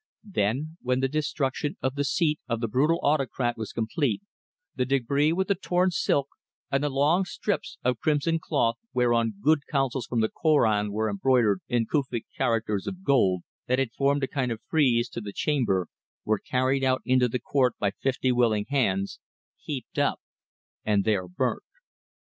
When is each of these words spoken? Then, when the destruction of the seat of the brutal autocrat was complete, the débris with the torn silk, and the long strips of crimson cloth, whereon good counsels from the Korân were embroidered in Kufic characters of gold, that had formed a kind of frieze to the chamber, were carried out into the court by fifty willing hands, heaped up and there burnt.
Then, 0.25 0.77
when 0.81 0.99
the 1.01 1.07
destruction 1.07 1.77
of 1.79 1.93
the 1.93 2.03
seat 2.03 2.39
of 2.49 2.59
the 2.59 2.67
brutal 2.67 2.97
autocrat 3.03 3.55
was 3.55 3.71
complete, 3.71 4.23
the 4.73 4.83
débris 4.83 5.31
with 5.35 5.47
the 5.47 5.53
torn 5.53 5.91
silk, 5.91 6.27
and 6.71 6.83
the 6.83 6.89
long 6.89 7.23
strips 7.23 7.77
of 7.83 7.99
crimson 7.99 8.39
cloth, 8.39 8.77
whereon 8.95 9.35
good 9.43 9.67
counsels 9.69 10.07
from 10.07 10.19
the 10.21 10.29
Korân 10.29 10.89
were 10.89 11.07
embroidered 11.07 11.61
in 11.67 11.85
Kufic 11.85 12.25
characters 12.35 12.87
of 12.87 13.03
gold, 13.03 13.43
that 13.67 13.77
had 13.77 13.91
formed 13.93 14.23
a 14.23 14.27
kind 14.27 14.51
of 14.51 14.59
frieze 14.67 15.07
to 15.09 15.21
the 15.21 15.31
chamber, 15.33 15.87
were 16.25 16.39
carried 16.39 16.83
out 16.83 17.03
into 17.05 17.27
the 17.27 17.37
court 17.39 17.75
by 17.77 17.91
fifty 17.91 18.31
willing 18.31 18.65
hands, 18.69 19.19
heaped 19.55 19.99
up 19.99 20.19
and 20.83 21.03
there 21.03 21.27
burnt. 21.27 21.61